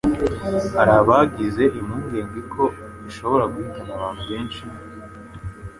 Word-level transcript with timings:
hari 0.75 0.91
abagize 1.01 1.63
impungenge 1.79 2.39
ko 2.53 2.63
ishobora 3.09 3.45
guhitana 3.53 3.91
abantu 3.97 4.21
benshi, 4.29 4.63